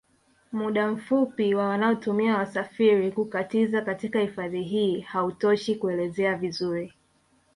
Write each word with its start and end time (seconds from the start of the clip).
Muda 0.51 0.87
mfupi 0.91 1.55
wa 1.55 1.67
wanaotumia 1.69 2.37
wasafiri 2.37 3.11
kukatiza 3.11 3.81
katika 3.81 4.19
hifadhi 4.19 4.63
hii 4.63 4.99
hautoshi 4.99 5.75
kuelezea 5.75 6.35
vizuri 6.35 6.93